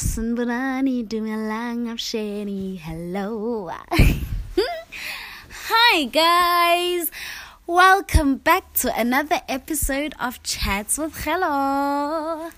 Sunburani 0.00 1.06
dumalang 1.06 1.84
sheni. 1.98 2.78
Hello. 2.80 3.68
Hi 5.68 6.04
guys. 6.04 7.10
Welcome 7.66 8.36
back 8.36 8.72
to 8.80 8.98
another 8.98 9.42
episode 9.46 10.14
of 10.18 10.42
Chats 10.42 10.96
with 10.96 11.22
Hello. 11.22 12.48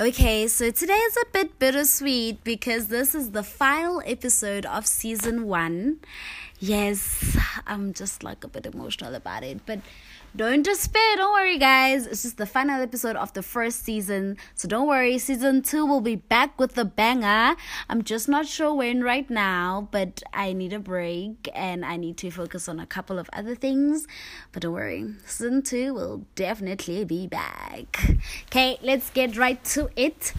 Okay, 0.00 0.48
so 0.48 0.72
today 0.72 0.94
is 0.94 1.16
a 1.16 1.26
bit 1.32 1.60
bittersweet 1.60 2.42
because 2.42 2.88
this 2.88 3.14
is 3.14 3.30
the 3.30 3.44
final 3.44 4.02
episode 4.04 4.66
of 4.66 4.84
season 4.84 5.46
one. 5.46 6.00
Yes, 6.66 7.36
I'm 7.66 7.92
just 7.92 8.24
like 8.24 8.42
a 8.42 8.48
bit 8.48 8.64
emotional 8.64 9.14
about 9.14 9.44
it, 9.44 9.60
but 9.66 9.80
don't 10.34 10.62
despair. 10.62 11.16
Don't 11.16 11.34
worry, 11.34 11.58
guys. 11.58 12.06
It's 12.06 12.22
just 12.22 12.38
the 12.38 12.46
final 12.46 12.80
episode 12.80 13.16
of 13.16 13.34
the 13.34 13.42
first 13.42 13.84
season. 13.84 14.38
So 14.54 14.66
don't 14.66 14.88
worry. 14.88 15.18
Season 15.18 15.60
two 15.60 15.84
will 15.84 16.00
be 16.00 16.16
back 16.16 16.58
with 16.58 16.74
the 16.74 16.86
banger. 16.86 17.54
I'm 17.90 18.02
just 18.02 18.30
not 18.30 18.46
sure 18.46 18.72
when 18.72 19.04
right 19.04 19.28
now, 19.28 19.88
but 19.90 20.22
I 20.32 20.54
need 20.54 20.72
a 20.72 20.78
break 20.78 21.50
and 21.54 21.84
I 21.84 21.98
need 21.98 22.16
to 22.18 22.30
focus 22.30 22.66
on 22.66 22.80
a 22.80 22.86
couple 22.86 23.18
of 23.18 23.28
other 23.34 23.54
things. 23.54 24.06
But 24.50 24.62
don't 24.62 24.72
worry. 24.72 25.04
Season 25.26 25.60
two 25.60 25.92
will 25.92 26.24
definitely 26.34 27.04
be 27.04 27.26
back. 27.26 28.16
Okay, 28.46 28.78
let's 28.80 29.10
get 29.10 29.36
right 29.36 29.62
to 29.76 29.90
it. 29.96 30.32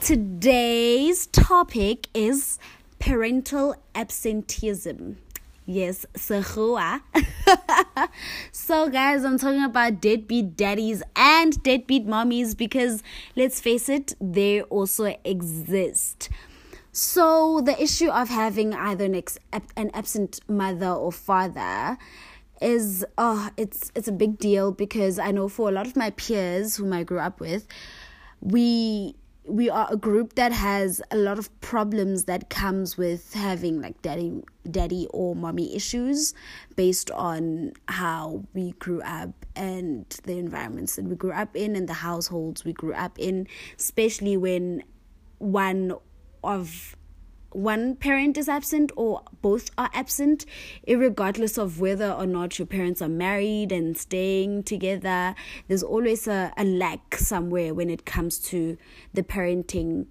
Today's 0.00 1.28
topic 1.28 2.08
is 2.14 2.58
parental 2.98 3.76
absenteeism. 3.94 5.18
Yes, 5.70 6.06
Sahua. 6.14 7.02
so, 8.52 8.88
guys, 8.88 9.22
I'm 9.22 9.36
talking 9.38 9.62
about 9.62 10.00
deadbeat 10.00 10.56
daddies 10.56 11.02
and 11.14 11.62
deadbeat 11.62 12.06
mommies 12.06 12.56
because 12.56 13.02
let's 13.36 13.60
face 13.60 13.90
it, 13.90 14.14
they 14.18 14.62
also 14.62 15.14
exist. 15.26 16.30
So, 16.90 17.60
the 17.60 17.78
issue 17.82 18.08
of 18.08 18.30
having 18.30 18.72
either 18.72 19.04
an, 19.04 19.14
ex- 19.14 19.38
an 19.76 19.90
absent 19.92 20.40
mother 20.48 20.88
or 20.88 21.12
father 21.12 21.98
is 22.62 23.04
oh 23.18 23.50
it's 23.56 23.92
it's 23.94 24.08
a 24.08 24.12
big 24.12 24.36
deal 24.36 24.72
because 24.72 25.16
I 25.18 25.30
know 25.32 25.48
for 25.48 25.68
a 25.68 25.72
lot 25.72 25.86
of 25.86 25.94
my 25.94 26.10
peers 26.10 26.76
whom 26.76 26.94
I 26.94 27.04
grew 27.04 27.20
up 27.20 27.40
with, 27.40 27.68
we 28.40 29.16
we 29.48 29.70
are 29.70 29.88
a 29.90 29.96
group 29.96 30.34
that 30.34 30.52
has 30.52 31.00
a 31.10 31.16
lot 31.16 31.38
of 31.38 31.60
problems 31.60 32.24
that 32.24 32.50
comes 32.50 32.98
with 32.98 33.32
having 33.32 33.80
like 33.80 34.00
daddy 34.02 34.42
daddy 34.70 35.06
or 35.10 35.34
mommy 35.34 35.74
issues 35.74 36.34
based 36.76 37.10
on 37.12 37.72
how 37.88 38.44
we 38.52 38.72
grew 38.72 39.00
up 39.02 39.30
and 39.56 40.04
the 40.24 40.38
environments 40.38 40.96
that 40.96 41.06
we 41.06 41.16
grew 41.16 41.32
up 41.32 41.56
in 41.56 41.74
and 41.74 41.88
the 41.88 41.94
households 41.94 42.64
we 42.64 42.72
grew 42.72 42.92
up 42.92 43.18
in 43.18 43.46
especially 43.78 44.36
when 44.36 44.82
one 45.38 45.94
of 46.44 46.94
one 47.50 47.96
parent 47.96 48.36
is 48.36 48.48
absent 48.48 48.92
or 48.96 49.22
both 49.40 49.70
are 49.78 49.90
absent, 49.94 50.44
regardless 50.86 51.56
of 51.58 51.80
whether 51.80 52.10
or 52.10 52.26
not 52.26 52.58
your 52.58 52.66
parents 52.66 53.00
are 53.00 53.08
married 53.08 53.72
and 53.72 53.96
staying 53.96 54.64
together, 54.64 55.34
there's 55.66 55.82
always 55.82 56.28
a, 56.28 56.52
a 56.56 56.64
lack 56.64 57.16
somewhere 57.16 57.72
when 57.72 57.88
it 57.88 58.04
comes 58.04 58.38
to 58.38 58.76
the 59.14 59.22
parenting, 59.22 60.06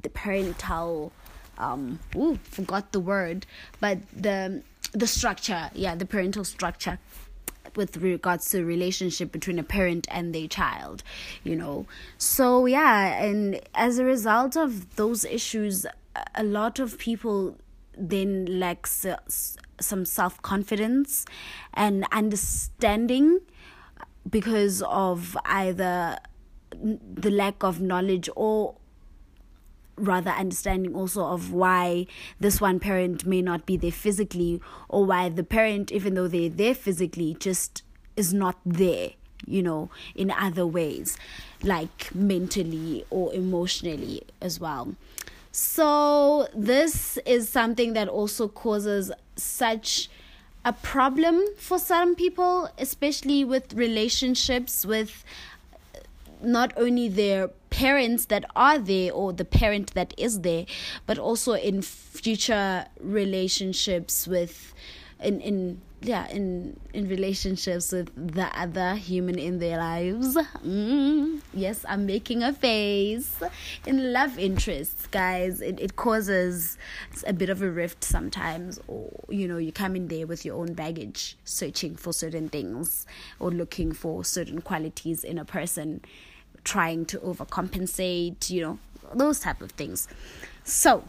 the 0.00 0.10
parental, 0.10 1.12
um, 1.58 1.98
ooh, 2.16 2.38
forgot 2.44 2.92
the 2.92 3.00
word, 3.00 3.46
but 3.80 3.98
the 4.12 4.62
the 4.92 5.06
structure, 5.06 5.70
yeah, 5.74 5.94
the 5.94 6.04
parental 6.04 6.44
structure 6.44 6.98
with 7.76 7.96
regards 7.98 8.50
to 8.50 8.64
relationship 8.64 9.32
between 9.32 9.58
a 9.58 9.62
parent 9.62 10.06
and 10.10 10.34
their 10.34 10.48
child 10.48 11.02
you 11.44 11.56
know. 11.56 11.86
So 12.18 12.66
yeah 12.66 13.22
and 13.22 13.60
as 13.74 13.98
a 13.98 14.04
result 14.04 14.56
of 14.56 14.96
those 14.96 15.24
issues 15.24 15.86
a 16.34 16.42
lot 16.42 16.78
of 16.78 16.98
people 16.98 17.56
then 17.96 18.46
lack 18.58 18.86
some 18.86 20.04
self-confidence 20.04 21.26
and 21.74 22.06
understanding 22.12 23.40
because 24.28 24.82
of 24.82 25.36
either 25.44 26.18
the 26.72 27.30
lack 27.30 27.62
of 27.62 27.80
knowledge 27.80 28.28
or 28.34 28.74
rather 29.96 30.30
understanding 30.30 30.94
also 30.94 31.24
of 31.24 31.52
why 31.52 32.06
this 32.40 32.60
one 32.60 32.80
parent 32.80 33.26
may 33.26 33.42
not 33.42 33.66
be 33.66 33.76
there 33.76 33.92
physically 33.92 34.60
or 34.88 35.04
why 35.04 35.28
the 35.28 35.44
parent 35.44 35.92
even 35.92 36.14
though 36.14 36.28
they're 36.28 36.48
there 36.48 36.74
physically 36.74 37.36
just 37.38 37.82
is 38.16 38.32
not 38.32 38.56
there 38.64 39.10
you 39.46 39.62
know 39.62 39.90
in 40.14 40.30
other 40.30 40.66
ways 40.66 41.16
like 41.62 42.14
mentally 42.14 43.04
or 43.10 43.32
emotionally 43.34 44.22
as 44.40 44.58
well. 44.60 44.94
So 45.52 46.48
this 46.54 47.18
is 47.26 47.48
something 47.48 47.92
that 47.92 48.08
also 48.08 48.48
causes 48.48 49.12
such 49.36 50.08
a 50.64 50.72
problem 50.72 51.44
for 51.58 51.78
some 51.78 52.14
people 52.14 52.68
especially 52.78 53.44
with 53.44 53.72
relationships 53.74 54.86
with 54.86 55.24
not 56.42 56.72
only 56.76 57.08
their 57.08 57.48
parents 57.70 58.26
that 58.26 58.44
are 58.54 58.78
there 58.78 59.12
or 59.12 59.32
the 59.32 59.44
parent 59.44 59.94
that 59.94 60.12
is 60.18 60.40
there 60.40 60.66
but 61.06 61.18
also 61.18 61.52
in 61.54 61.80
future 61.80 62.84
relationships 63.00 64.26
with 64.26 64.74
in 65.20 65.40
in 65.40 65.80
yeah 66.02 66.28
in 66.28 66.78
in 66.92 67.08
relationships 67.08 67.92
with 67.92 68.10
the 68.14 68.46
other 68.58 68.96
human 68.96 69.38
in 69.38 69.58
their 69.58 69.78
lives. 69.78 70.36
Mm, 70.66 71.40
yes 71.54 71.84
i'm 71.88 72.06
making 72.06 72.42
a 72.42 72.52
face 72.52 73.36
in 73.86 74.12
love 74.12 74.38
interests 74.38 75.06
guys. 75.06 75.60
It, 75.60 75.80
it 75.80 75.96
causes 75.96 76.76
a 77.26 77.32
bit 77.32 77.50
of 77.50 77.62
a 77.62 77.70
rift 77.70 78.04
sometimes 78.04 78.80
or 78.88 79.10
you 79.28 79.46
know 79.46 79.58
you 79.58 79.72
come 79.72 79.96
in 79.96 80.08
there 80.08 80.26
with 80.26 80.44
your 80.44 80.56
own 80.56 80.74
baggage 80.74 81.36
searching 81.44 81.96
for 81.96 82.12
certain 82.12 82.48
things 82.48 83.06
or 83.38 83.50
looking 83.50 83.92
for 83.92 84.24
certain 84.24 84.60
qualities 84.60 85.24
in 85.24 85.38
a 85.38 85.44
person 85.44 86.02
trying 86.64 87.06
to 87.06 87.18
overcompensate, 87.18 88.50
you 88.50 88.60
know, 88.60 88.78
those 89.14 89.40
type 89.40 89.60
of 89.60 89.72
things. 89.72 90.08
So, 90.64 91.04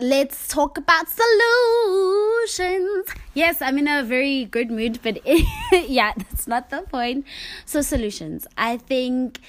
let's 0.00 0.48
talk 0.48 0.78
about 0.78 1.06
solutions. 1.08 3.08
Yes, 3.34 3.60
I'm 3.60 3.78
in 3.78 3.88
a 3.88 4.02
very 4.02 4.44
good 4.44 4.70
mood, 4.70 5.00
but 5.02 5.20
it, 5.24 5.46
yeah, 5.90 6.12
that's 6.16 6.46
not 6.46 6.70
the 6.70 6.82
point. 6.82 7.26
So, 7.64 7.82
solutions. 7.82 8.46
I 8.56 8.76
think 8.76 9.40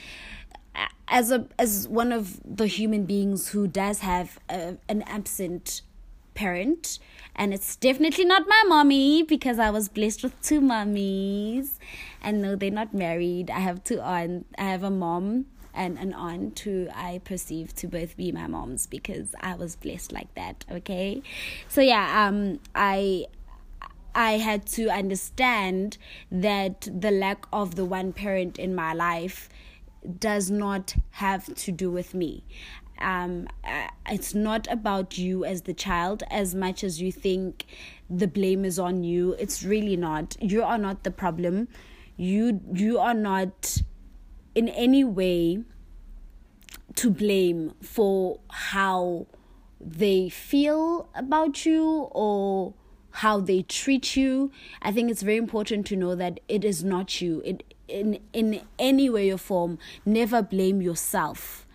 as 1.07 1.31
a 1.31 1.47
as 1.57 1.87
one 1.87 2.11
of 2.11 2.39
the 2.45 2.67
human 2.67 3.05
beings 3.05 3.49
who 3.49 3.67
does 3.67 3.99
have 3.99 4.39
a, 4.49 4.77
an 4.87 5.01
absent 5.03 5.81
parent 6.35 6.99
and 7.39 7.53
it's 7.53 7.77
definitely 7.77 8.25
not 8.25 8.47
my 8.49 8.63
mommy 8.67 9.23
because 9.23 9.59
I 9.59 9.69
was 9.69 9.87
blessed 9.87 10.23
with 10.23 10.39
two 10.41 10.59
mummies 10.59 11.79
and 12.21 12.41
no 12.41 12.57
they're 12.57 12.69
not 12.69 12.93
married. 12.93 13.49
I 13.49 13.59
have 13.61 13.81
two 13.81 14.01
aunts 14.01 14.45
I 14.57 14.63
have 14.63 14.83
a 14.83 14.89
mom 14.89 15.45
and 15.73 15.97
an 15.97 16.13
aunt 16.13 16.59
who 16.59 16.89
I 16.93 17.21
perceive 17.23 17.73
to 17.75 17.87
both 17.87 18.17
be 18.17 18.33
my 18.33 18.47
moms 18.47 18.87
because 18.87 19.33
I 19.39 19.55
was 19.55 19.77
blessed 19.77 20.11
like 20.11 20.35
that 20.35 20.65
okay? 20.69 21.23
So 21.69 21.79
yeah 21.79 22.27
um 22.27 22.59
I 22.75 23.27
I 24.13 24.33
had 24.33 24.65
to 24.77 24.89
understand 24.89 25.97
that 26.29 26.89
the 26.93 27.11
lack 27.11 27.45
of 27.53 27.75
the 27.75 27.85
one 27.85 28.11
parent 28.11 28.59
in 28.59 28.75
my 28.75 28.93
life 28.93 29.47
does 30.19 30.51
not 30.51 30.95
have 31.11 31.53
to 31.55 31.71
do 31.71 31.89
with 31.89 32.13
me 32.13 32.43
um, 33.01 33.47
uh, 33.63 33.87
it's 34.09 34.33
not 34.33 34.67
about 34.69 35.17
you 35.17 35.45
as 35.45 35.63
the 35.63 35.73
child 35.73 36.23
as 36.29 36.55
much 36.55 36.83
as 36.83 37.01
you 37.01 37.11
think 37.11 37.65
the 38.09 38.27
blame 38.27 38.65
is 38.65 38.79
on 38.79 39.03
you. 39.03 39.33
It's 39.39 39.63
really 39.63 39.95
not. 39.95 40.35
You 40.41 40.63
are 40.63 40.77
not 40.77 41.03
the 41.03 41.11
problem. 41.11 41.67
You 42.17 42.61
you 42.73 42.99
are 42.99 43.13
not 43.13 43.81
in 44.55 44.67
any 44.69 45.03
way 45.03 45.63
to 46.95 47.09
blame 47.09 47.73
for 47.81 48.39
how 48.49 49.27
they 49.79 50.27
feel 50.29 51.09
about 51.15 51.65
you 51.65 52.09
or 52.11 52.73
how 53.11 53.39
they 53.39 53.61
treat 53.61 54.15
you. 54.15 54.51
I 54.81 54.91
think 54.91 55.09
it's 55.09 55.21
very 55.21 55.37
important 55.37 55.85
to 55.87 55.95
know 55.95 56.15
that 56.15 56.39
it 56.47 56.65
is 56.65 56.83
not 56.83 57.21
you. 57.21 57.41
It 57.45 57.63
in 57.87 58.19
in 58.33 58.61
any 58.77 59.09
way 59.09 59.31
or 59.31 59.37
form 59.37 59.77
never 60.05 60.41
blame 60.41 60.81
yourself 60.81 61.65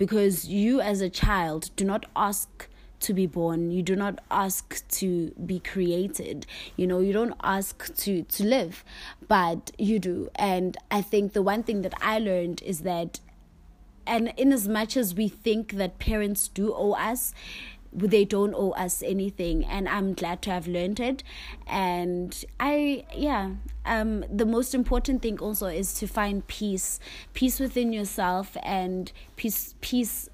because 0.00 0.48
you 0.48 0.80
as 0.80 1.02
a 1.02 1.10
child 1.10 1.68
do 1.76 1.84
not 1.84 2.06
ask 2.16 2.66
to 3.00 3.12
be 3.12 3.26
born. 3.26 3.70
You 3.70 3.82
do 3.82 3.94
not 3.94 4.18
ask 4.30 4.88
to 5.00 5.30
be 5.44 5.58
created. 5.60 6.46
You 6.76 6.86
know 6.86 7.00
you 7.00 7.12
don't 7.12 7.34
ask 7.42 7.94
to 7.96 8.22
to 8.22 8.42
live 8.42 8.82
but 9.28 9.72
you 9.78 9.98
do. 9.98 10.30
And 10.36 10.78
i 10.90 11.02
think 11.02 11.34
the 11.34 11.42
one 11.42 11.62
thing 11.62 11.82
that 11.82 11.92
i 12.00 12.18
learned 12.18 12.62
is 12.62 12.80
that 12.80 13.20
and 14.06 14.32
in 14.38 14.54
as 14.54 14.66
much 14.66 14.96
as 14.96 15.14
we 15.14 15.28
think 15.28 15.74
that 15.74 15.98
parents 15.98 16.48
do 16.48 16.72
owe 16.74 16.92
us 16.92 17.34
they 17.92 18.24
don't 18.24 18.54
owe 18.54 18.70
us 18.86 19.02
anything. 19.02 19.64
And 19.66 19.86
i'm 19.86 20.14
glad 20.14 20.40
to 20.42 20.50
have 20.50 20.66
learned 20.66 21.00
it. 21.00 21.22
And 21.66 22.30
i 22.58 23.04
yeah 23.14 23.50
um 23.86 24.24
the 24.30 24.46
most 24.46 24.74
important 24.74 25.22
thing 25.22 25.38
also 25.38 25.66
is 25.66 25.94
to 25.94 26.06
find 26.06 26.46
peace 26.46 27.00
peace 27.34 27.58
within 27.60 27.92
yourself 27.92 28.56
and 28.62 29.12
peace 29.36 29.74
peace 29.80 30.28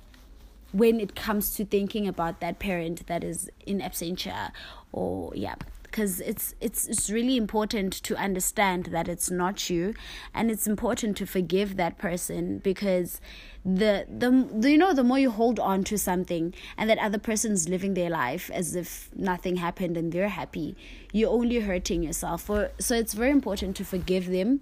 when 0.72 1.00
it 1.00 1.14
comes 1.14 1.54
to 1.54 1.64
thinking 1.64 2.06
about 2.08 2.40
that 2.40 2.58
parent 2.58 3.06
that 3.06 3.22
is 3.22 3.50
in 3.66 3.80
absentia 3.80 4.50
or 4.92 5.32
yeah 5.34 5.54
because 5.96 6.20
it's 6.20 6.54
it's 6.60 6.86
it's 6.88 7.08
really 7.08 7.38
important 7.38 7.90
to 7.90 8.14
understand 8.16 8.84
that 8.86 9.08
it's 9.08 9.30
not 9.30 9.70
you 9.70 9.94
and 10.34 10.50
it's 10.50 10.66
important 10.66 11.16
to 11.16 11.24
forgive 11.24 11.76
that 11.76 11.96
person 11.96 12.58
because 12.58 13.18
the, 13.64 14.04
the 14.06 14.68
you 14.68 14.76
know 14.76 14.92
the 14.92 15.02
more 15.02 15.18
you 15.18 15.30
hold 15.30 15.58
on 15.58 15.82
to 15.82 15.96
something 15.96 16.52
and 16.76 16.90
that 16.90 16.98
other 16.98 17.18
person's 17.18 17.66
living 17.66 17.94
their 17.94 18.10
life 18.10 18.50
as 18.52 18.76
if 18.76 19.08
nothing 19.16 19.56
happened 19.56 19.96
and 19.96 20.12
they're 20.12 20.28
happy 20.28 20.76
you're 21.16 21.30
only 21.30 21.60
hurting 21.60 22.02
yourself. 22.02 22.42
For 22.42 22.70
so 22.78 22.94
it's 22.94 23.14
very 23.14 23.30
important 23.30 23.74
to 23.76 23.84
forgive 23.84 24.26
them 24.26 24.60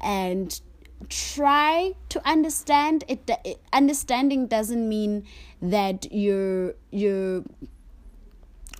and 0.00 0.60
try 1.08 1.94
to 2.08 2.28
understand 2.28 3.04
it 3.08 3.60
understanding 3.72 4.46
doesn't 4.46 4.88
mean 4.88 5.24
that 5.60 6.06
you're 6.12 6.74
you're 6.90 7.42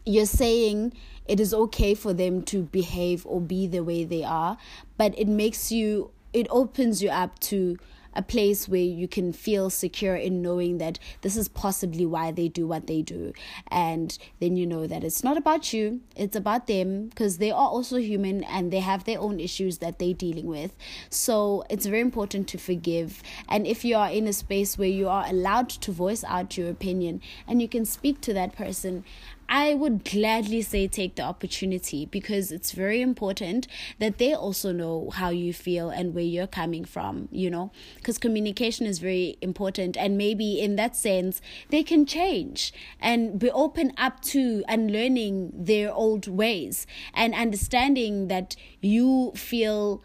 you're 0.08 0.26
saying 0.26 0.92
it 1.26 1.38
is 1.38 1.52
okay 1.52 1.94
for 1.94 2.12
them 2.12 2.42
to 2.42 2.62
behave 2.62 3.26
or 3.26 3.40
be 3.40 3.66
the 3.66 3.80
way 3.80 4.04
they 4.04 4.24
are 4.24 4.56
but 4.96 5.16
it 5.18 5.28
makes 5.28 5.70
you 5.70 6.10
it 6.32 6.46
opens 6.50 7.02
you 7.02 7.08
up 7.10 7.38
to 7.38 7.76
a 8.14 8.22
place 8.22 8.68
where 8.68 8.80
you 8.80 9.06
can 9.06 9.32
feel 9.32 9.70
secure 9.70 10.16
in 10.16 10.42
knowing 10.42 10.78
that 10.78 10.98
this 11.20 11.36
is 11.36 11.48
possibly 11.48 12.04
why 12.04 12.32
they 12.32 12.48
do 12.48 12.66
what 12.66 12.88
they 12.88 13.00
do. 13.00 13.32
And 13.68 14.18
then 14.40 14.56
you 14.56 14.66
know 14.66 14.88
that 14.88 15.04
it's 15.04 15.22
not 15.22 15.36
about 15.36 15.72
you, 15.72 16.00
it's 16.16 16.34
about 16.34 16.66
them 16.66 17.08
because 17.08 17.38
they 17.38 17.52
are 17.52 17.68
also 17.68 17.96
human 17.96 18.42
and 18.44 18.72
they 18.72 18.80
have 18.80 19.04
their 19.04 19.20
own 19.20 19.38
issues 19.38 19.78
that 19.78 20.00
they're 20.00 20.14
dealing 20.14 20.46
with. 20.46 20.74
So 21.10 21.64
it's 21.70 21.86
very 21.86 22.00
important 22.00 22.48
to 22.48 22.58
forgive. 22.58 23.22
And 23.48 23.66
if 23.66 23.84
you 23.84 23.96
are 23.96 24.10
in 24.10 24.26
a 24.26 24.32
space 24.32 24.76
where 24.76 24.88
you 24.88 25.08
are 25.08 25.24
allowed 25.28 25.68
to 25.68 25.92
voice 25.92 26.24
out 26.24 26.56
your 26.58 26.70
opinion 26.70 27.20
and 27.46 27.62
you 27.62 27.68
can 27.68 27.84
speak 27.84 28.20
to 28.22 28.32
that 28.34 28.56
person, 28.56 29.04
I 29.48 29.74
would 29.74 30.04
gladly 30.04 30.60
say 30.60 30.88
take 30.88 31.16
the 31.16 31.22
opportunity 31.22 32.04
because 32.04 32.52
it's 32.52 32.72
very 32.72 33.00
important 33.00 33.66
that 33.98 34.18
they 34.18 34.34
also 34.34 34.72
know 34.72 35.10
how 35.14 35.30
you 35.30 35.54
feel 35.54 35.88
and 35.88 36.14
where 36.14 36.24
you're 36.24 36.46
coming 36.46 36.84
from, 36.84 37.28
you 37.32 37.50
know, 37.50 37.72
because 37.96 38.18
communication 38.18 38.84
is 38.86 38.98
very 38.98 39.38
important. 39.40 39.96
And 39.96 40.18
maybe 40.18 40.60
in 40.60 40.76
that 40.76 40.96
sense, 40.96 41.40
they 41.70 41.82
can 41.82 42.04
change 42.04 42.74
and 43.00 43.38
be 43.38 43.50
open 43.50 43.92
up 43.96 44.20
to 44.22 44.64
and 44.68 44.90
learning 44.90 45.52
their 45.54 45.92
old 45.94 46.28
ways 46.28 46.86
and 47.14 47.34
understanding 47.34 48.28
that 48.28 48.54
you 48.82 49.32
feel 49.34 50.02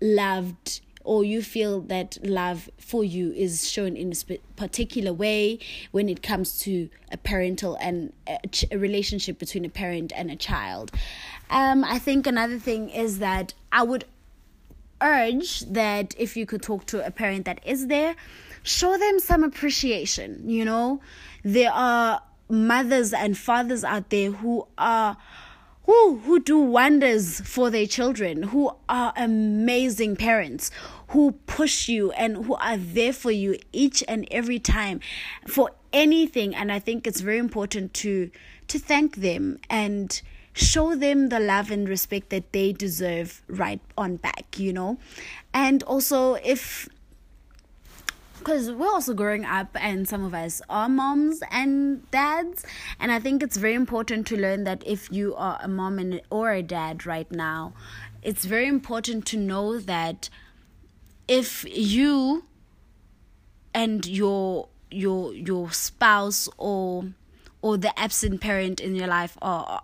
loved 0.00 0.80
or 1.04 1.24
you 1.24 1.42
feel 1.42 1.80
that 1.80 2.18
love 2.22 2.68
for 2.78 3.02
you 3.02 3.32
is 3.32 3.70
shown 3.70 3.96
in 3.96 4.12
a 4.12 4.38
particular 4.56 5.12
way 5.12 5.58
when 5.90 6.08
it 6.08 6.22
comes 6.22 6.58
to 6.60 6.88
a 7.10 7.16
parental 7.16 7.76
and 7.80 8.12
a, 8.26 8.38
ch- 8.48 8.66
a 8.70 8.78
relationship 8.78 9.38
between 9.38 9.64
a 9.64 9.68
parent 9.68 10.12
and 10.14 10.30
a 10.30 10.36
child. 10.36 10.92
Um, 11.48 11.84
I 11.84 11.98
think 11.98 12.26
another 12.26 12.58
thing 12.58 12.90
is 12.90 13.18
that 13.18 13.54
I 13.72 13.82
would 13.82 14.04
urge 15.00 15.60
that 15.60 16.14
if 16.18 16.36
you 16.36 16.46
could 16.46 16.62
talk 16.62 16.86
to 16.86 17.04
a 17.04 17.10
parent 17.10 17.46
that 17.46 17.60
is 17.64 17.86
there, 17.86 18.14
show 18.62 18.96
them 18.98 19.18
some 19.18 19.42
appreciation. 19.42 20.48
You 20.48 20.64
know, 20.64 21.00
there 21.42 21.72
are 21.72 22.22
mothers 22.48 23.12
and 23.12 23.36
fathers 23.38 23.84
out 23.84 24.10
there 24.10 24.30
who 24.32 24.66
are 24.76 25.16
who 25.84 26.18
who 26.18 26.40
do 26.40 26.58
wonders 26.58 27.40
for 27.40 27.70
their 27.70 27.86
children, 27.86 28.44
who 28.44 28.72
are 28.88 29.12
amazing 29.16 30.16
parents, 30.16 30.70
who 31.08 31.32
push 31.46 31.88
you 31.88 32.12
and 32.12 32.44
who 32.44 32.54
are 32.54 32.76
there 32.76 33.12
for 33.12 33.30
you 33.30 33.58
each 33.72 34.04
and 34.06 34.26
every 34.30 34.58
time 34.58 35.00
for 35.46 35.70
anything 35.92 36.54
and 36.54 36.70
I 36.70 36.78
think 36.78 37.06
it's 37.06 37.20
very 37.20 37.38
important 37.38 37.94
to 37.94 38.30
to 38.68 38.78
thank 38.78 39.16
them 39.16 39.58
and 39.68 40.20
show 40.52 40.94
them 40.94 41.28
the 41.28 41.40
love 41.40 41.70
and 41.70 41.88
respect 41.88 42.30
that 42.30 42.52
they 42.52 42.72
deserve 42.72 43.42
right 43.48 43.80
on 43.96 44.16
back, 44.16 44.58
you 44.58 44.72
know. 44.72 44.98
And 45.54 45.82
also 45.84 46.34
if 46.34 46.88
because 48.40 48.72
we're 48.72 48.88
also 48.88 49.14
growing 49.14 49.44
up 49.44 49.68
and 49.74 50.08
some 50.08 50.24
of 50.24 50.34
us 50.34 50.60
are 50.68 50.88
moms 50.88 51.42
and 51.50 52.10
dads 52.10 52.64
and 52.98 53.12
i 53.12 53.20
think 53.20 53.42
it's 53.42 53.56
very 53.56 53.74
important 53.74 54.26
to 54.26 54.36
learn 54.36 54.64
that 54.64 54.82
if 54.86 55.12
you 55.12 55.34
are 55.36 55.58
a 55.62 55.68
mom 55.68 55.98
and 55.98 56.20
or 56.30 56.52
a 56.52 56.62
dad 56.62 57.06
right 57.06 57.30
now 57.30 57.72
it's 58.22 58.44
very 58.44 58.66
important 58.66 59.26
to 59.26 59.36
know 59.36 59.78
that 59.78 60.28
if 61.28 61.64
you 61.68 62.44
and 63.74 64.06
your 64.06 64.68
your 64.90 65.32
your 65.34 65.70
spouse 65.70 66.48
or 66.58 67.04
or 67.62 67.76
the 67.76 67.96
absent 67.98 68.40
parent 68.40 68.80
in 68.80 68.96
your 68.96 69.06
life 69.06 69.36
are 69.40 69.82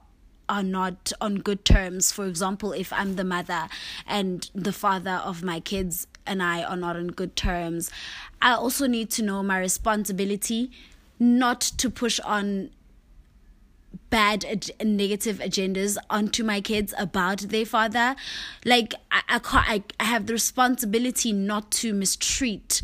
are 0.48 0.62
not 0.62 1.12
on 1.20 1.36
good 1.36 1.64
terms. 1.64 2.12
For 2.12 2.26
example, 2.26 2.72
if 2.72 2.92
I'm 2.92 3.16
the 3.16 3.24
mother 3.24 3.68
and 4.06 4.48
the 4.54 4.72
father 4.72 5.20
of 5.24 5.42
my 5.42 5.60
kids 5.60 6.06
and 6.26 6.42
I 6.42 6.62
are 6.62 6.76
not 6.76 6.96
on 6.96 7.08
good 7.08 7.36
terms, 7.36 7.90
I 8.42 8.52
also 8.52 8.86
need 8.86 9.10
to 9.10 9.22
know 9.22 9.42
my 9.42 9.58
responsibility 9.58 10.70
not 11.18 11.60
to 11.60 11.88
push 11.90 12.20
on 12.20 12.70
bad 14.10 14.44
ag- 14.44 14.70
negative 14.84 15.38
agendas 15.38 15.96
onto 16.10 16.44
my 16.44 16.60
kids 16.60 16.94
about 16.98 17.38
their 17.40 17.66
father. 17.66 18.16
Like 18.64 18.94
i 19.10 19.22
i, 19.28 19.38
can't, 19.38 19.68
I, 19.68 19.82
I 19.98 20.04
have 20.04 20.26
the 20.26 20.32
responsibility 20.32 21.32
not 21.32 21.70
to 21.72 21.92
mistreat 21.92 22.82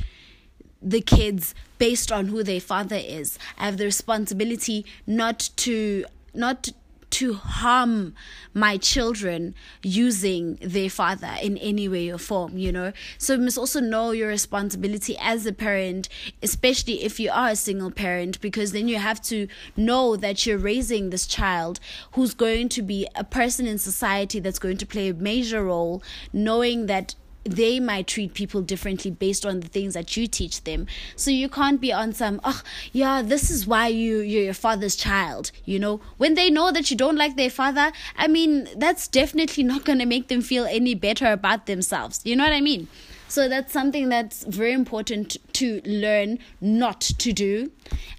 the 0.80 1.00
kids 1.00 1.54
based 1.78 2.10
on 2.10 2.26
who 2.26 2.42
their 2.42 2.60
father 2.60 2.96
is. 2.96 3.38
I 3.58 3.66
have 3.66 3.76
the 3.76 3.84
responsibility 3.84 4.84
not 5.06 5.50
to 5.58 6.04
not 6.34 6.70
to 7.12 7.34
harm 7.34 8.14
my 8.54 8.76
children 8.76 9.54
using 9.82 10.58
their 10.60 10.90
father 10.90 11.34
in 11.42 11.56
any 11.58 11.88
way 11.88 12.10
or 12.10 12.18
form, 12.18 12.56
you 12.58 12.72
know. 12.72 12.92
So 13.18 13.34
you 13.34 13.40
must 13.40 13.58
also 13.58 13.80
know 13.80 14.10
your 14.10 14.28
responsibility 14.28 15.16
as 15.18 15.46
a 15.46 15.52
parent, 15.52 16.08
especially 16.42 17.04
if 17.04 17.20
you 17.20 17.30
are 17.30 17.50
a 17.50 17.56
single 17.56 17.90
parent, 17.90 18.40
because 18.40 18.72
then 18.72 18.88
you 18.88 18.98
have 18.98 19.22
to 19.22 19.46
know 19.76 20.16
that 20.16 20.46
you're 20.46 20.58
raising 20.58 21.10
this 21.10 21.26
child 21.26 21.80
who's 22.12 22.34
going 22.34 22.68
to 22.70 22.82
be 22.82 23.06
a 23.14 23.24
person 23.24 23.66
in 23.66 23.78
society 23.78 24.40
that's 24.40 24.58
going 24.58 24.78
to 24.78 24.86
play 24.86 25.08
a 25.08 25.14
major 25.14 25.64
role, 25.64 26.02
knowing 26.32 26.86
that 26.86 27.14
they 27.44 27.80
might 27.80 28.06
treat 28.06 28.34
people 28.34 28.62
differently 28.62 29.10
based 29.10 29.44
on 29.44 29.60
the 29.60 29.68
things 29.68 29.94
that 29.94 30.16
you 30.16 30.26
teach 30.26 30.64
them. 30.64 30.86
So 31.16 31.30
you 31.30 31.48
can't 31.48 31.80
be 31.80 31.92
on 31.92 32.12
some, 32.12 32.40
oh, 32.44 32.62
yeah, 32.92 33.22
this 33.22 33.50
is 33.50 33.66
why 33.66 33.88
you, 33.88 34.18
you're 34.18 34.44
your 34.44 34.54
father's 34.54 34.96
child, 34.96 35.50
you 35.64 35.78
know? 35.78 36.00
When 36.18 36.34
they 36.34 36.50
know 36.50 36.70
that 36.72 36.90
you 36.90 36.96
don't 36.96 37.16
like 37.16 37.36
their 37.36 37.50
father, 37.50 37.92
I 38.16 38.28
mean, 38.28 38.68
that's 38.76 39.08
definitely 39.08 39.64
not 39.64 39.84
going 39.84 39.98
to 39.98 40.06
make 40.06 40.28
them 40.28 40.42
feel 40.42 40.64
any 40.64 40.94
better 40.94 41.32
about 41.32 41.66
themselves. 41.66 42.20
You 42.24 42.36
know 42.36 42.44
what 42.44 42.52
I 42.52 42.60
mean? 42.60 42.88
So 43.32 43.48
that's 43.48 43.72
something 43.72 44.10
that's 44.10 44.44
very 44.44 44.74
important 44.74 45.38
to 45.54 45.80
learn 45.86 46.38
not 46.60 47.00
to 47.00 47.32
do. 47.32 47.70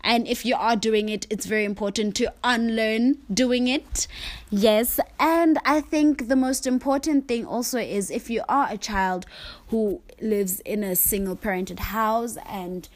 And 0.03 0.27
if 0.27 0.43
you 0.43 0.55
are 0.55 0.75
doing 0.75 1.07
it, 1.07 1.27
it's 1.29 1.45
very 1.45 1.65
important 1.65 2.15
to 2.15 2.33
unlearn 2.43 3.19
doing 3.31 3.67
it. 3.67 4.07
Yes. 4.49 4.99
And 5.19 5.59
I 5.65 5.81
think 5.81 6.29
the 6.29 6.35
most 6.35 6.65
important 6.65 7.27
thing 7.27 7.45
also 7.45 7.77
is 7.77 8.09
if 8.09 8.31
you 8.31 8.41
are 8.49 8.67
a 8.71 8.77
child 8.79 9.27
who 9.67 10.01
lives 10.19 10.61
in 10.61 10.83
a 10.83 10.95
single 10.95 11.35
parented 11.35 11.77
house 11.77 12.35
and 12.47 12.89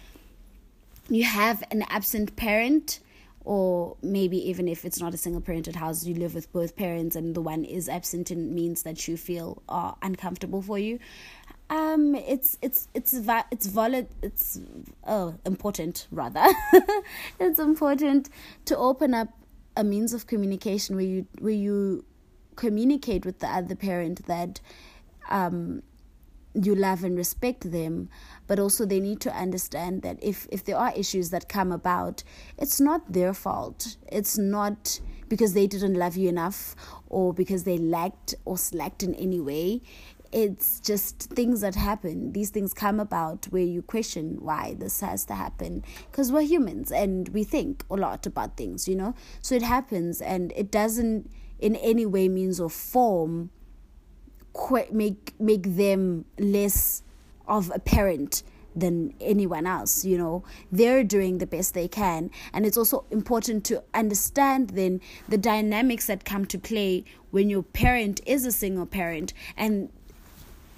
you 1.09 1.23
have 1.23 1.63
an 1.69 1.83
absent 1.83 2.35
parent, 2.35 2.99
or 3.45 3.95
maybe 4.01 4.37
even 4.49 4.67
if 4.67 4.83
it's 4.83 4.99
not 4.99 5.13
a 5.13 5.17
single 5.17 5.41
parented 5.41 5.75
house 5.75 6.05
you 6.05 6.13
live 6.15 6.35
with 6.35 6.51
both 6.51 6.75
parents 6.75 7.15
and 7.15 7.33
the 7.33 7.39
one 7.39 7.63
is 7.63 7.87
absent 7.87 8.29
and 8.29 8.53
means 8.53 8.83
that 8.83 9.07
you 9.07 9.15
feel 9.15 9.61
are 9.69 9.95
uncomfortable 10.01 10.61
for 10.61 10.77
you 10.77 10.99
um, 11.69 12.15
it's 12.15 12.57
it's 12.61 12.87
it's 12.93 13.13
it's 13.13 13.67
valid. 13.67 14.07
It's 14.21 14.59
oh 15.05 15.35
important 15.45 16.07
rather. 16.11 16.45
it's 17.39 17.59
important 17.59 18.29
to 18.65 18.77
open 18.77 19.13
up 19.13 19.29
a 19.75 19.83
means 19.83 20.13
of 20.13 20.27
communication 20.27 20.95
where 20.95 21.05
you 21.05 21.27
where 21.39 21.53
you 21.53 22.05
communicate 22.55 23.25
with 23.25 23.39
the 23.39 23.47
other 23.47 23.75
parent 23.75 24.25
that 24.25 24.59
um 25.29 25.83
you 26.53 26.73
love 26.73 27.03
and 27.03 27.15
respect 27.15 27.71
them 27.71 28.09
but 28.47 28.57
also 28.57 28.83
they 28.83 28.99
need 28.99 29.19
to 29.21 29.31
understand 29.31 30.01
that 30.01 30.17
if 30.23 30.47
if 30.51 30.63
there 30.63 30.77
are 30.77 30.91
issues 30.95 31.29
that 31.29 31.47
come 31.47 31.71
about 31.71 32.23
it's 32.57 32.81
not 32.81 33.13
their 33.13 33.33
fault 33.33 33.95
it's 34.07 34.37
not 34.39 34.99
because 35.29 35.53
they 35.53 35.67
didn't 35.67 35.93
love 35.93 36.17
you 36.17 36.29
enough 36.29 36.75
or 37.09 37.33
because 37.33 37.63
they 37.63 37.77
lacked 37.77 38.33
or 38.45 38.57
slacked 38.57 39.03
in 39.03 39.13
any 39.15 39.39
way 39.39 39.81
it's 40.31 40.79
just 40.79 41.29
things 41.33 41.61
that 41.61 41.75
happen. 41.75 42.33
These 42.33 42.49
things 42.49 42.73
come 42.73 42.99
about 42.99 43.45
where 43.45 43.63
you 43.63 43.81
question 43.81 44.37
why 44.39 44.75
this 44.77 44.99
has 45.01 45.25
to 45.25 45.35
happen 45.35 45.83
because 46.11 46.31
we're 46.31 46.41
humans 46.41 46.91
and 46.91 47.29
we 47.29 47.43
think 47.43 47.83
a 47.89 47.95
lot 47.95 48.25
about 48.25 48.57
things, 48.57 48.87
you 48.87 48.95
know? 48.95 49.15
So 49.41 49.55
it 49.55 49.63
happens 49.63 50.21
and 50.21 50.51
it 50.55 50.71
doesn't 50.71 51.29
in 51.59 51.75
any 51.77 52.05
way, 52.05 52.29
means, 52.29 52.59
or 52.59 52.69
form 52.69 53.49
make 54.91 55.33
make 55.39 55.75
them 55.75 56.25
less 56.39 57.03
of 57.47 57.71
a 57.73 57.79
parent 57.79 58.43
than 58.75 59.13
anyone 59.19 59.65
else 59.65 60.05
you 60.05 60.17
know 60.17 60.43
they're 60.71 61.03
doing 61.03 61.37
the 61.39 61.47
best 61.47 61.73
they 61.73 61.87
can 61.87 62.29
and 62.53 62.65
it's 62.65 62.77
also 62.77 63.05
important 63.09 63.63
to 63.63 63.83
understand 63.93 64.71
then 64.71 64.99
the 65.27 65.37
dynamics 65.37 66.07
that 66.07 66.25
come 66.25 66.45
to 66.45 66.59
play 66.59 67.03
when 67.31 67.49
your 67.49 67.63
parent 67.63 68.19
is 68.25 68.45
a 68.45 68.51
single 68.51 68.85
parent 68.85 69.33
and 69.55 69.89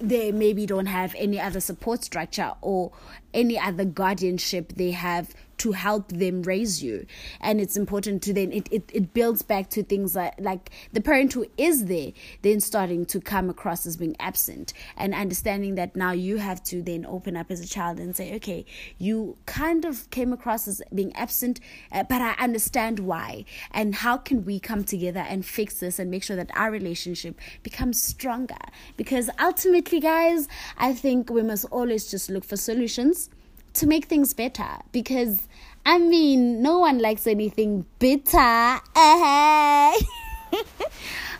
they 0.00 0.32
maybe 0.32 0.66
don't 0.66 0.86
have 0.86 1.14
any 1.18 1.40
other 1.40 1.60
support 1.60 2.02
structure 2.04 2.52
or 2.62 2.92
any 3.34 3.58
other 3.58 3.84
guardianship 3.84 4.72
they 4.76 4.90
have 4.92 5.34
to 5.60 5.72
help 5.72 6.08
them 6.08 6.42
raise 6.42 6.82
you. 6.82 7.06
And 7.40 7.60
it's 7.60 7.76
important 7.76 8.22
to 8.22 8.32
then 8.32 8.52
it, 8.52 8.68
it, 8.70 8.90
it 8.92 9.12
builds 9.12 9.42
back 9.42 9.68
to 9.70 9.82
things 9.82 10.16
like 10.16 10.34
like 10.40 10.70
the 10.92 11.00
parent 11.00 11.32
who 11.32 11.46
is 11.58 11.84
there 11.86 12.12
then 12.42 12.60
starting 12.60 13.04
to 13.06 13.20
come 13.20 13.50
across 13.50 13.84
as 13.86 13.96
being 13.96 14.16
absent 14.18 14.72
and 14.96 15.14
understanding 15.14 15.74
that 15.74 15.94
now 15.94 16.12
you 16.12 16.38
have 16.38 16.62
to 16.64 16.82
then 16.82 17.04
open 17.06 17.36
up 17.36 17.50
as 17.50 17.60
a 17.60 17.68
child 17.68 17.98
and 17.98 18.16
say 18.16 18.34
okay 18.34 18.64
you 18.98 19.36
kind 19.46 19.84
of 19.84 20.08
came 20.10 20.32
across 20.32 20.66
as 20.66 20.80
being 20.94 21.14
absent 21.14 21.60
uh, 21.92 22.02
but 22.04 22.22
i 22.22 22.34
understand 22.38 22.98
why. 23.00 23.44
And 23.72 23.94
how 23.96 24.16
can 24.16 24.44
we 24.44 24.60
come 24.60 24.84
together 24.84 25.20
and 25.20 25.44
fix 25.44 25.74
this 25.74 25.98
and 25.98 26.10
make 26.10 26.22
sure 26.22 26.36
that 26.36 26.50
our 26.54 26.70
relationship 26.70 27.38
becomes 27.62 28.02
stronger? 28.02 28.54
Because 28.96 29.28
ultimately 29.38 30.00
guys 30.00 30.48
i 30.78 30.92
think 30.92 31.30
we 31.30 31.42
must 31.42 31.66
always 31.70 32.10
just 32.10 32.30
look 32.30 32.44
for 32.44 32.56
solutions 32.56 33.28
to 33.74 33.86
make 33.86 34.06
things 34.06 34.34
better 34.34 34.68
because 34.92 35.48
I 35.86 35.98
mean, 35.98 36.62
no 36.62 36.78
one 36.78 36.98
likes 36.98 37.26
anything 37.26 37.86
bitter. 37.98 38.80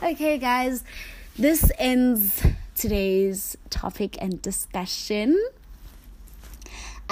Okay, 0.02 0.38
guys, 0.38 0.82
this 1.38 1.70
ends 1.78 2.42
today's 2.74 3.54
topic 3.68 4.16
and 4.18 4.40
discussion. 4.40 5.38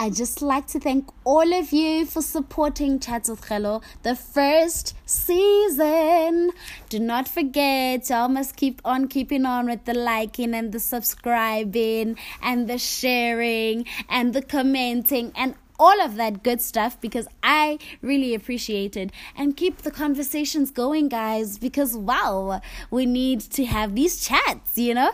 I 0.00 0.10
just 0.10 0.42
like 0.42 0.68
to 0.68 0.78
thank 0.78 1.10
all 1.24 1.52
of 1.52 1.72
you 1.72 2.06
for 2.06 2.22
supporting 2.22 3.00
Chats 3.00 3.28
with 3.28 3.44
Hello, 3.46 3.82
the 4.04 4.14
first 4.14 4.94
season. 5.04 6.52
Do 6.88 7.00
not 7.00 7.26
forget, 7.26 8.08
y'all 8.08 8.28
must 8.28 8.54
keep 8.54 8.80
on 8.84 9.08
keeping 9.08 9.44
on 9.44 9.66
with 9.66 9.86
the 9.86 9.94
liking 9.94 10.54
and 10.54 10.70
the 10.70 10.78
subscribing 10.78 12.16
and 12.40 12.68
the 12.68 12.78
sharing 12.78 13.86
and 14.08 14.34
the 14.34 14.42
commenting 14.42 15.32
and 15.34 15.56
all 15.78 16.00
of 16.00 16.16
that 16.16 16.42
good 16.42 16.61
stuff 16.61 17.00
because 17.00 17.28
I 17.42 17.78
really 18.02 18.35
appreciate 18.35 18.97
it. 18.97 19.11
And 19.37 19.56
keep 19.56 19.78
the 19.78 19.90
conversations 19.90 20.70
going, 20.70 21.08
guys, 21.08 21.58
because 21.58 21.97
wow, 21.97 22.61
we 22.90 23.06
need 23.06 23.40
to 23.40 23.64
have 23.64 23.94
these 23.94 24.26
chats, 24.26 24.76
you 24.76 24.94
know? 24.94 25.12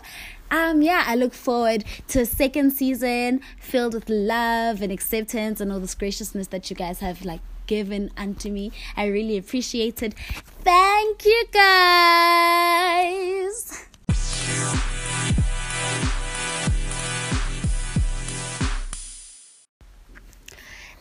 um 0.50 0.82
yeah 0.82 1.04
i 1.06 1.14
look 1.14 1.32
forward 1.32 1.82
to 2.06 2.20
a 2.20 2.26
second 2.26 2.70
season 2.70 3.40
filled 3.58 3.94
with 3.94 4.10
love 4.10 4.82
and 4.82 4.92
acceptance 4.92 5.58
and 5.60 5.72
all 5.72 5.80
this 5.80 5.94
graciousness 5.94 6.48
that 6.48 6.68
you 6.68 6.76
guys 6.76 7.00
have 7.00 7.24
like 7.24 7.40
given 7.66 8.10
unto 8.16 8.50
me 8.50 8.70
i 8.96 9.06
really 9.06 9.38
appreciate 9.38 10.02
it 10.02 10.14
thank 10.62 11.24
you 11.24 11.44
guys 11.50 13.86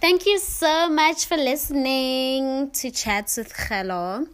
Thank 0.03 0.25
you 0.25 0.37
so 0.37 0.89
much 0.89 1.27
for 1.27 1.37
listening 1.37 2.71
to 2.71 2.91
Chats 2.91 3.37
with 3.37 3.53
Hello. 3.55 4.27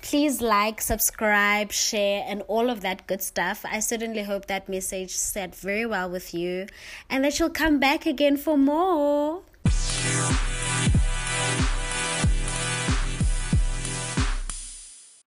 Please 0.00 0.40
like, 0.40 0.80
subscribe, 0.80 1.70
share, 1.70 2.24
and 2.26 2.42
all 2.48 2.68
of 2.68 2.80
that 2.80 3.06
good 3.06 3.22
stuff. 3.22 3.64
I 3.64 3.78
certainly 3.78 4.24
hope 4.24 4.46
that 4.46 4.68
message 4.68 5.14
sat 5.14 5.54
very 5.54 5.86
well 5.86 6.10
with 6.10 6.34
you 6.34 6.66
and 7.08 7.24
that 7.24 7.38
you'll 7.38 7.50
come 7.50 7.78
back 7.78 8.04
again 8.04 8.36
for 8.36 8.58
more. 8.58 9.42